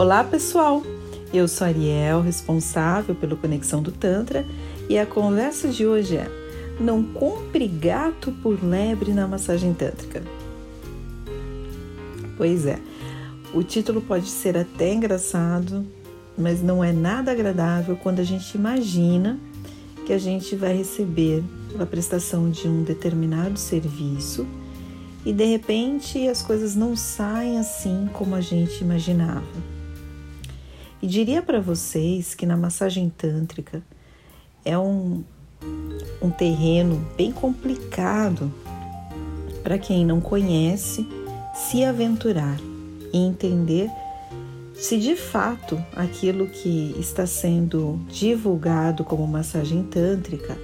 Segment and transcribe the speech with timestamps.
[0.00, 0.82] Olá pessoal,
[1.30, 4.46] eu sou Ariel, responsável pelo Conexão do Tantra,
[4.88, 6.26] e a conversa de hoje é:
[6.80, 10.22] Não compre gato por lebre na massagem tântrica.
[12.34, 12.78] Pois é,
[13.52, 15.84] o título pode ser até engraçado,
[16.34, 19.38] mas não é nada agradável quando a gente imagina
[20.06, 21.44] que a gente vai receber
[21.78, 24.46] a prestação de um determinado serviço
[25.26, 29.79] e de repente as coisas não saem assim como a gente imaginava.
[31.02, 33.82] E diria para vocês que na massagem tântrica
[34.64, 35.24] é um,
[36.20, 38.52] um terreno bem complicado
[39.62, 41.06] para quem não conhece
[41.54, 42.58] se aventurar
[43.12, 43.90] e entender
[44.74, 50.56] se de fato aquilo que está sendo divulgado como massagem tântrica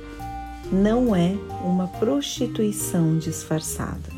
[0.73, 4.17] não é uma prostituição disfarçada.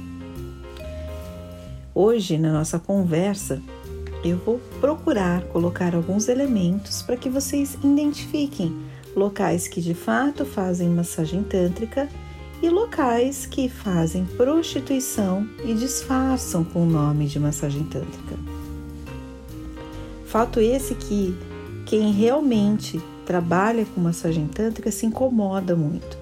[1.95, 3.61] Hoje, na nossa conversa,
[4.25, 8.77] eu vou procurar colocar alguns elementos para que vocês identifiquem
[9.15, 12.09] locais que de fato fazem massagem tântrica
[12.63, 18.37] e locais que fazem prostituição e disfarçam com o nome de massagem tântrica.
[20.27, 21.37] Fato esse que
[21.87, 26.19] quem realmente trabalha com massagem tântrica se incomoda muito.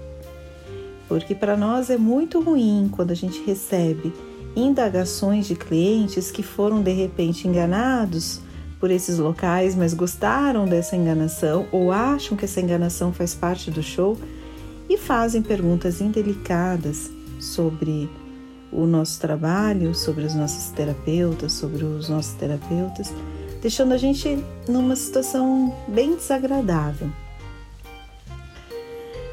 [1.09, 4.13] Porque para nós é muito ruim quando a gente recebe
[4.57, 8.41] indagações de clientes que foram de repente enganados
[8.81, 13.83] por esses locais, mas gostaram dessa enganação ou acham que essa enganação faz parte do
[13.83, 14.19] show
[14.89, 18.09] e fazem perguntas indelicadas sobre
[18.73, 23.13] o nosso trabalho, sobre os nossos terapeutas, sobre os nossos terapeutas,
[23.61, 27.11] deixando a gente numa situação bem desagradável.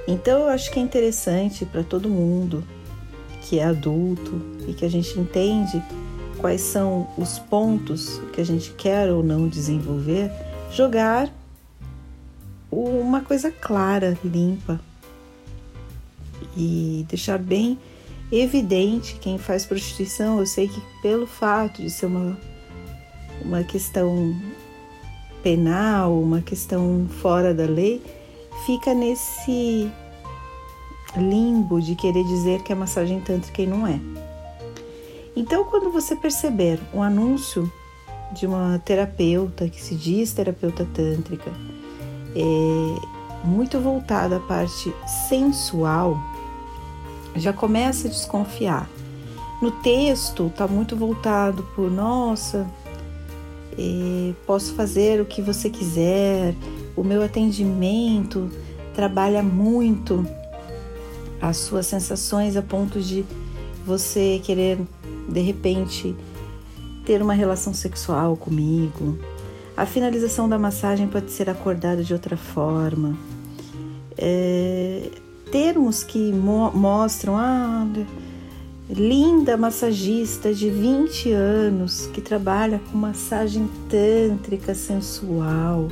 [0.07, 2.63] Então eu acho que é interessante para todo mundo
[3.43, 5.81] que é adulto e que a gente entende
[6.37, 10.31] quais são os pontos que a gente quer ou não desenvolver,
[10.71, 11.31] jogar
[12.71, 14.79] uma coisa clara, limpa
[16.57, 17.77] e deixar bem
[18.31, 20.39] evidente quem faz prostituição.
[20.39, 22.37] Eu sei que pelo fato de ser uma,
[23.41, 24.35] uma questão
[25.43, 28.01] penal, uma questão fora da lei,
[28.65, 29.89] fica nesse
[31.15, 33.99] limbo de querer dizer que é massagem tântrica e não é.
[35.35, 37.71] Então, quando você perceber um anúncio
[38.33, 41.51] de uma terapeuta que se diz terapeuta tântrica,
[42.35, 44.93] é, muito voltada à parte
[45.27, 46.17] sensual,
[47.35, 48.89] já começa a desconfiar.
[49.61, 52.67] No texto está muito voltado por nossa,
[53.77, 56.53] é, posso fazer o que você quiser,
[56.95, 58.51] o meu atendimento
[58.93, 60.25] trabalha muito
[61.43, 63.25] as suas sensações a ponto de
[63.85, 64.79] você querer
[65.27, 66.15] de repente
[67.05, 69.19] ter uma relação sexual comigo.
[69.75, 73.17] A finalização da massagem pode ser acordada de outra forma.
[74.17, 75.09] É,
[75.51, 77.85] termos que mo mostram, ah,
[78.89, 85.89] linda massagista de 20 anos que trabalha com massagem tântrica sensual.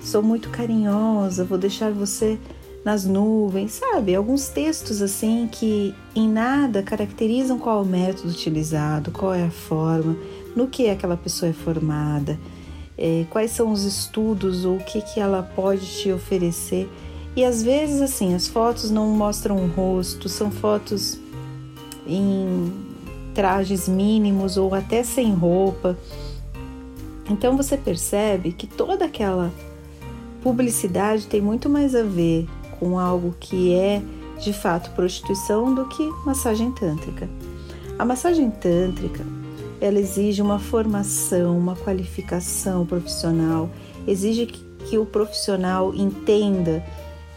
[0.00, 2.38] Sou muito carinhosa, vou deixar você
[2.84, 4.14] nas nuvens, sabe?
[4.14, 9.50] Alguns textos assim que em nada caracterizam qual é o método utilizado, qual é a
[9.50, 10.16] forma,
[10.54, 12.38] no que aquela pessoa é formada,
[12.98, 16.88] é, quais são os estudos ou o que, que ela pode te oferecer.
[17.34, 21.18] E às vezes, assim, as fotos não mostram o rosto, são fotos
[22.06, 22.70] em
[23.34, 25.98] trajes mínimos ou até sem roupa.
[27.28, 29.50] Então você percebe que toda aquela
[30.42, 32.46] publicidade tem muito mais a ver
[32.84, 34.02] com algo que é
[34.38, 37.26] de fato prostituição do que massagem tântrica.
[37.98, 39.24] A massagem tântrica
[39.80, 43.70] ela exige uma formação, uma qualificação profissional,
[44.06, 46.84] exige que, que o profissional entenda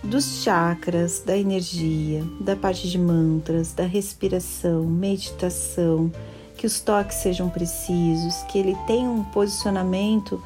[0.04, 6.12] dos chakras, da energia, da parte de mantras, da respiração, meditação,
[6.58, 10.42] que os toques sejam precisos, que ele tenha um posicionamento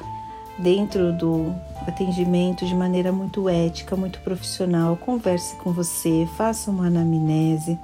[0.62, 1.54] dentro do
[1.86, 4.96] atendimento de maneira muito ética, muito profissional.
[4.96, 7.78] Converse com você, faça uma anamnese,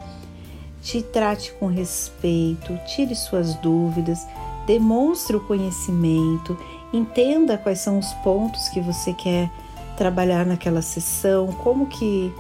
[0.81, 4.27] te trate com respeito, tire suas dúvidas,
[4.67, 6.57] demonstre o conhecimento,
[6.93, 9.51] entenda quais são os pontos que você quer
[9.97, 12.33] trabalhar naquela sessão, como que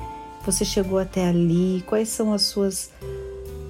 [0.46, 2.90] você chegou até ali, quais são as suas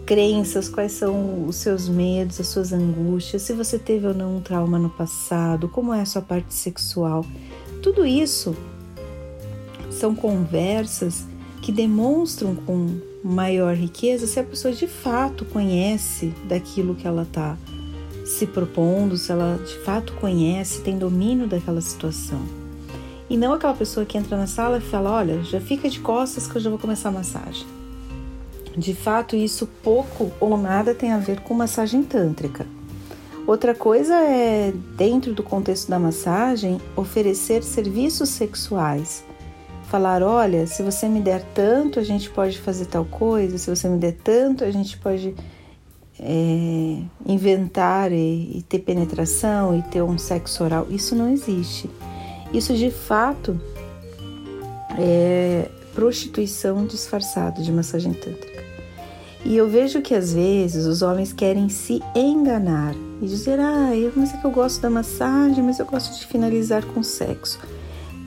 [0.09, 4.41] crenças, quais são os seus medos, as suas angústias, se você teve ou não um
[4.41, 7.27] trauma no passado, como é a sua parte sexual.
[7.83, 8.57] Tudo isso
[9.91, 11.27] são conversas
[11.61, 17.59] que demonstram com maior riqueza se a pessoa de fato conhece daquilo que ela está
[18.25, 22.41] se propondo, se ela de fato conhece, tem domínio daquela situação.
[23.29, 26.47] E não aquela pessoa que entra na sala e fala: Olha, já fica de costas
[26.47, 27.67] que eu já vou começar a massagem.
[28.79, 32.65] De fato, isso pouco ou nada tem a ver com massagem tântrica.
[33.45, 39.25] Outra coisa é, dentro do contexto da massagem, oferecer serviços sexuais.
[39.89, 43.89] Falar: olha, se você me der tanto, a gente pode fazer tal coisa, se você
[43.89, 45.35] me der tanto, a gente pode
[46.21, 50.87] é, inventar e, e ter penetração e ter um sexo oral.
[50.89, 51.91] Isso não existe.
[52.53, 53.61] Isso de fato
[54.97, 58.48] é prostituição disfarçada de massagem tântrica.
[59.45, 64.35] E eu vejo que às vezes os homens querem se enganar e dizer: ah, mas
[64.35, 67.59] é que eu gosto da massagem, mas eu gosto de finalizar com sexo.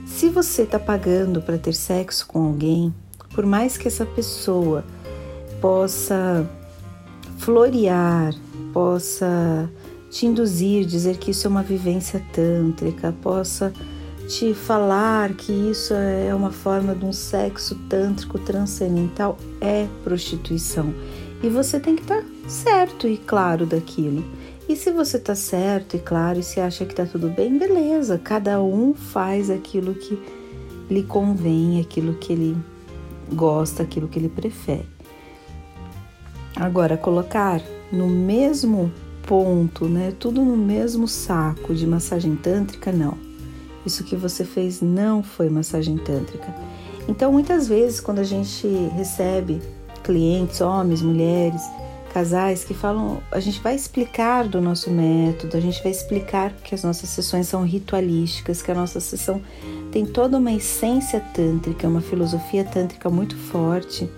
[0.05, 2.93] Se você está pagando para ter sexo com alguém,
[3.33, 4.83] por mais que essa pessoa
[5.59, 6.47] possa
[7.37, 8.33] florear,
[8.73, 9.69] possa
[10.09, 13.73] te induzir, dizer que isso é uma vivência tântrica, possa
[14.27, 20.93] te falar que isso é uma forma de um sexo tântrico transcendental, é prostituição.
[21.43, 24.23] E você tem que estar tá certo e claro daquilo.
[24.69, 28.17] E se você está certo e claro e se acha que está tudo bem, beleza,
[28.17, 30.17] cada um faz aquilo que
[30.89, 32.57] lhe convém, aquilo que ele
[33.33, 34.87] gosta, aquilo que ele prefere.
[36.55, 38.91] Agora, colocar no mesmo
[39.23, 43.30] ponto, né, tudo no mesmo saco de massagem tântrica, não.
[43.85, 46.53] Isso que você fez não foi massagem tântrica.
[47.07, 49.61] Então, muitas vezes, quando a gente recebe
[50.03, 51.61] clientes, homens, mulheres,
[52.13, 56.75] casais que falam, a gente vai explicar do nosso método, a gente vai explicar que
[56.75, 59.41] as nossas sessões são ritualísticas, que a nossa sessão
[59.91, 64.09] tem toda uma essência tântrica, uma filosofia tântrica muito forte.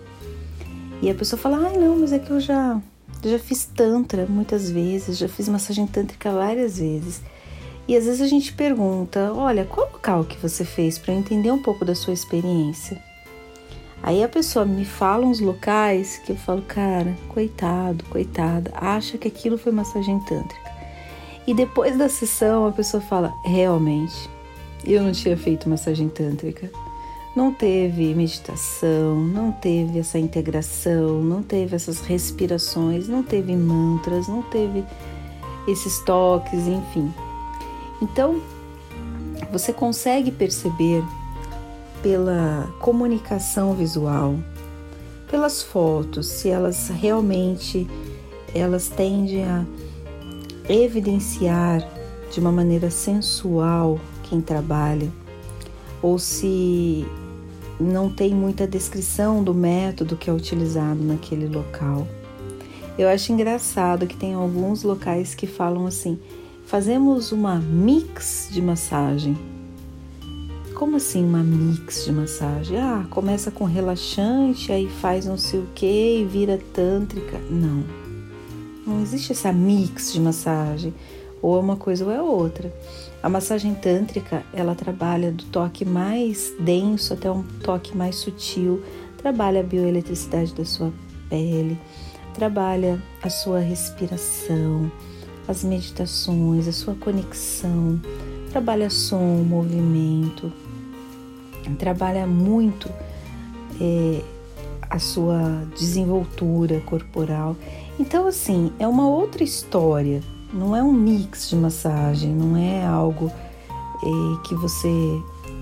[1.02, 2.82] E a pessoa fala: "Ai, não, mas é que eu já
[3.24, 7.22] já fiz tantra muitas vezes, já fiz massagem tântrica várias vezes".
[7.88, 11.52] E às vezes a gente pergunta: "Olha, qual local que você fez para eu entender
[11.52, 13.02] um pouco da sua experiência?"
[14.02, 19.30] Aí a pessoa me fala uns locais que eu falo, cara, coitado, coitada, acha que
[19.30, 20.74] aquilo foi massagem tântrica.
[21.48, 24.30] E depois da sessão a pessoa fala, realmente,
[24.86, 26.70] eu não tinha feito massagem tântrica.
[27.34, 34.44] Não teve meditação, não teve essa integração, não teve essas respirações, não teve mantras, não
[34.44, 34.84] teve
[35.66, 37.12] esses toques, enfim.
[38.02, 38.42] Então,
[39.52, 41.04] você consegue perceber
[42.02, 44.36] pela comunicação visual,
[45.30, 47.88] pelas fotos, se elas realmente
[48.54, 49.66] elas tendem a
[50.70, 51.88] evidenciar
[52.32, 55.10] de uma maneira sensual quem trabalha,
[56.02, 57.06] ou se
[57.80, 62.08] não tem muita descrição do método que é utilizado naquele local.
[62.98, 66.20] Eu acho engraçado que tem alguns locais que falam assim:
[66.74, 69.38] fazemos uma mix de massagem.
[70.74, 72.80] Como assim uma mix de massagem?
[72.80, 77.38] Ah, começa com relaxante, aí faz não sei o que e vira tântrica.
[77.48, 77.84] Não.
[78.88, 80.96] Não existe essa mix de massagem.
[81.44, 82.74] Ou é uma coisa ou é outra.
[83.22, 88.82] A massagem tântrica, ela trabalha do toque mais denso até um toque mais sutil,
[89.16, 90.92] trabalha a bioeletricidade da sua
[91.30, 91.80] pele,
[92.34, 94.92] trabalha a sua respiração,
[95.48, 98.00] as meditações, a sua conexão,
[98.52, 100.52] trabalha som, movimento,
[101.78, 102.90] trabalha muito
[103.80, 104.22] é,
[104.90, 107.56] a sua desenvoltura corporal.
[108.00, 110.22] Então, assim, é uma outra história,
[110.54, 113.32] não é um mix de massagem, não é algo
[114.04, 114.90] é, que você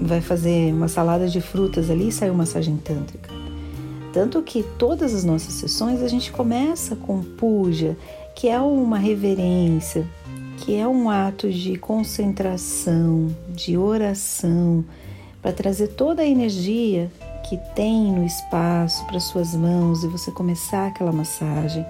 [0.01, 3.29] vai fazer uma salada de frutas ali e uma massagem tântrica.
[4.11, 7.95] Tanto que todas as nossas sessões a gente começa com puja,
[8.41, 10.03] que é uma reverência,
[10.57, 14.83] que é um ato de concentração, de oração,
[15.39, 17.11] para trazer toda a energia
[17.47, 21.85] que tem no espaço para suas mãos e você começar aquela massagem.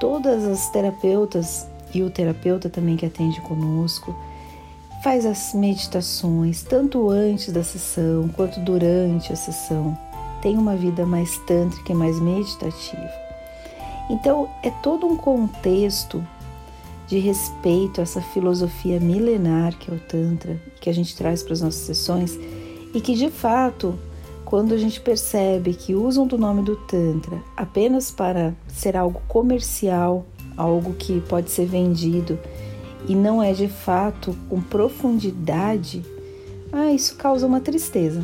[0.00, 4.16] Todas as terapeutas e o terapeuta também que atende conosco
[5.04, 9.94] faz as meditações tanto antes da sessão quanto durante a sessão.
[10.40, 13.27] Tem uma vida mais tântrica e mais meditativa.
[14.08, 16.24] Então é todo um contexto
[17.06, 21.54] de respeito a essa filosofia milenar que é o Tantra, que a gente traz para
[21.54, 22.38] as nossas sessões
[22.94, 23.98] e que de fato,
[24.44, 30.26] quando a gente percebe que usam do nome do Tantra apenas para ser algo comercial,
[30.56, 32.38] algo que pode ser vendido
[33.06, 36.04] e não é de fato com profundidade,
[36.72, 38.22] ah, isso causa uma tristeza.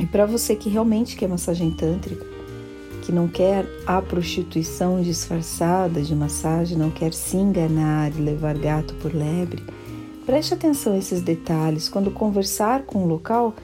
[0.00, 2.35] E para você que realmente quer massagem tântrica,
[3.06, 8.94] que não quer a prostituição disfarçada de massagem, não quer se enganar e levar gato
[8.94, 9.62] por lebre,
[10.26, 11.88] preste atenção a esses detalhes.
[11.88, 13.54] Quando conversar com o local,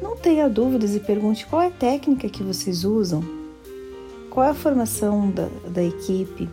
[0.00, 3.24] não tenha dúvidas e pergunte qual é a técnica que vocês usam,
[4.30, 6.48] qual é a formação da, da equipe,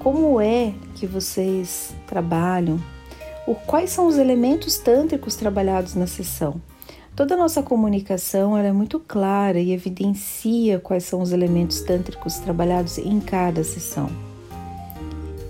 [0.00, 2.80] como é que vocês trabalham,
[3.46, 6.60] o, quais são os elementos tântricos trabalhados na sessão.
[7.14, 13.20] Toda nossa comunicação é muito clara e evidencia quais são os elementos tântricos trabalhados em
[13.20, 14.08] cada sessão.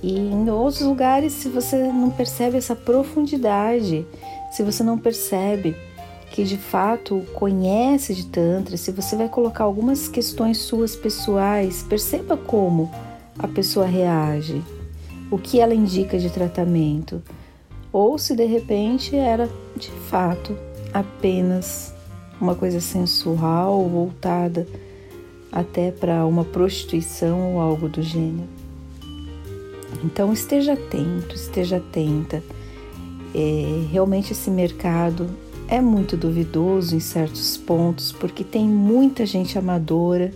[0.02, 4.04] E em outros lugares, se você não percebe essa profundidade,
[4.50, 5.76] se você não percebe
[6.33, 12.37] que de fato conhece de Tantra, se você vai colocar algumas questões suas pessoais, perceba
[12.37, 12.90] como
[13.38, 14.61] a pessoa reage,
[15.31, 17.23] o que ela indica de tratamento,
[17.92, 20.57] ou se de repente era de fato
[20.93, 21.95] apenas
[22.41, 24.67] uma coisa sensual voltada
[25.51, 28.49] até para uma prostituição ou algo do gênero.
[30.05, 32.43] Então esteja atento, esteja atenta.
[33.35, 35.31] É, realmente esse mercado
[35.69, 40.33] é muito duvidoso em certos pontos, porque tem muita gente amadora,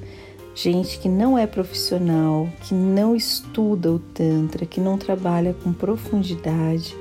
[0.54, 6.96] gente que não é profissional, que não estuda o Tantra, que não trabalha com profundidade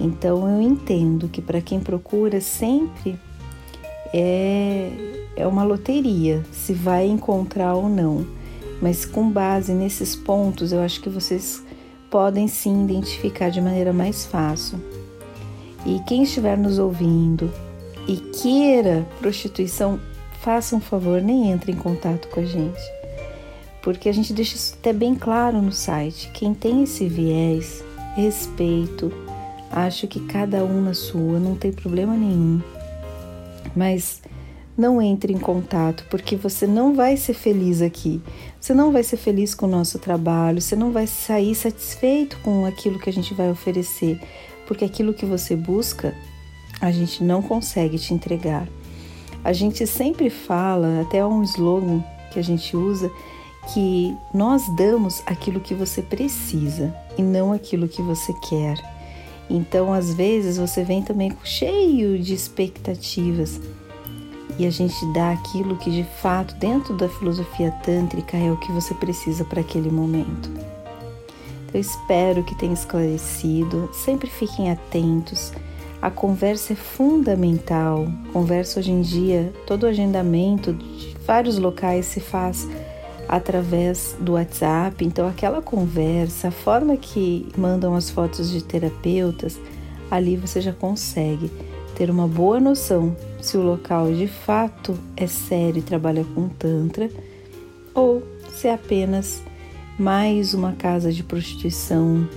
[0.00, 3.18] então eu entendo que para quem procura sempre
[4.12, 4.90] é,
[5.36, 8.26] é uma loteria se vai encontrar ou não.
[8.80, 11.62] Mas com base nesses pontos, eu acho que vocês
[12.10, 14.80] podem sim identificar de maneira mais fácil.
[15.84, 17.50] E quem estiver nos ouvindo
[18.08, 20.00] e queira prostituição,
[20.40, 22.80] faça um favor, nem entre em contato com a gente.
[23.82, 26.30] Porque a gente deixa isso até bem claro no site.
[26.32, 27.84] Quem tem esse viés,
[28.16, 29.12] respeito,
[29.70, 32.60] Acho que cada um na sua, não tem problema nenhum.
[33.74, 34.20] Mas
[34.76, 38.20] não entre em contato, porque você não vai ser feliz aqui.
[38.58, 42.64] Você não vai ser feliz com o nosso trabalho, você não vai sair satisfeito com
[42.64, 44.20] aquilo que a gente vai oferecer,
[44.66, 46.14] porque aquilo que você busca,
[46.80, 48.66] a gente não consegue te entregar.
[49.44, 53.10] A gente sempre fala, até um slogan que a gente usa,
[53.72, 58.99] que nós damos aquilo que você precisa e não aquilo que você quer.
[59.50, 63.60] Então, às vezes, você vem também cheio de expectativas
[64.56, 68.70] e a gente dá aquilo que de fato, dentro da filosofia tântrica, é o que
[68.70, 70.48] você precisa para aquele momento.
[71.66, 73.90] Então, espero que tenha esclarecido.
[73.92, 75.52] Sempre fiquem atentos.
[76.00, 78.06] A conversa é fundamental.
[78.32, 82.68] Conversa hoje em dia, todo o agendamento de vários locais se faz
[83.30, 85.04] através do WhatsApp.
[85.04, 89.56] Então, aquela conversa, a forma que mandam as fotos de terapeutas,
[90.10, 91.48] ali você já consegue
[91.94, 97.08] ter uma boa noção se o local de fato é sério e trabalha com Tantra
[97.94, 98.20] ou
[98.52, 99.40] se é apenas
[99.96, 102.28] mais uma casa de prostituição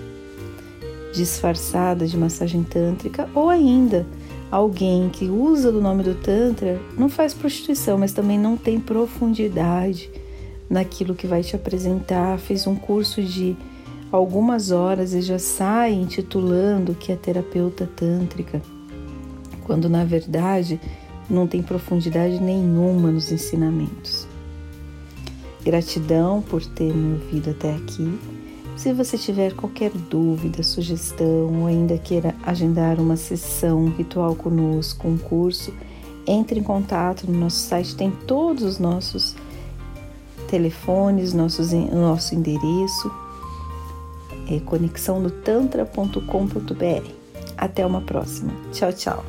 [1.11, 4.05] disfarçada de massagem tântrica ou ainda
[4.51, 10.09] alguém que usa do nome do Tantra não faz prostituição, mas também não tem profundidade
[10.69, 13.55] naquilo que vai te apresentar, fez um curso de
[14.11, 18.61] algumas horas e já sai intitulando que é terapeuta tântrica,
[19.65, 20.79] quando na verdade
[21.29, 24.27] não tem profundidade nenhuma nos ensinamentos.
[25.63, 28.19] Gratidão por ter me ouvido até aqui.
[28.75, 35.17] Se você tiver qualquer dúvida, sugestão ou ainda queira agendar uma sessão ritual conosco, um
[35.17, 35.73] curso,
[36.27, 39.35] entre em contato no nosso site, tem todos os nossos
[40.53, 43.11] telefones, nossos, nosso endereço
[44.47, 47.09] é conexão no tantra.com.br.
[47.57, 48.53] Até uma próxima.
[48.71, 49.25] Tchau, tchau.